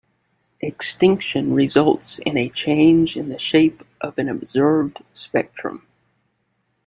[0.61, 5.85] Extinction results in a change in the shape of an observed spectrum.